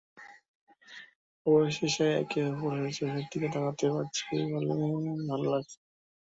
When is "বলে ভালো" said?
4.51-5.45